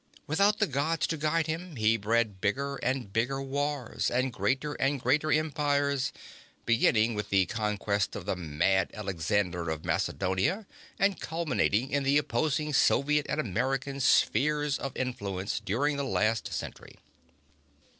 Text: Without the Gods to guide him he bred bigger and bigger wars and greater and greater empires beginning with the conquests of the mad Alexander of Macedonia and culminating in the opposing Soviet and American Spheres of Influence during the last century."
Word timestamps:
Without 0.25 0.57
the 0.57 0.65
Gods 0.65 1.05
to 1.05 1.15
guide 1.15 1.45
him 1.45 1.75
he 1.75 1.95
bred 1.95 2.41
bigger 2.41 2.77
and 2.77 3.13
bigger 3.13 3.39
wars 3.39 4.09
and 4.09 4.33
greater 4.33 4.73
and 4.81 4.99
greater 4.99 5.31
empires 5.31 6.11
beginning 6.65 7.13
with 7.13 7.29
the 7.29 7.45
conquests 7.45 8.15
of 8.15 8.25
the 8.25 8.35
mad 8.35 8.89
Alexander 8.95 9.69
of 9.69 9.85
Macedonia 9.85 10.65
and 10.97 11.19
culminating 11.19 11.91
in 11.91 12.01
the 12.01 12.17
opposing 12.17 12.73
Soviet 12.73 13.27
and 13.29 13.39
American 13.39 13.99
Spheres 13.99 14.79
of 14.79 14.97
Influence 14.97 15.59
during 15.59 15.97
the 15.97 16.03
last 16.03 16.51
century." 16.51 16.95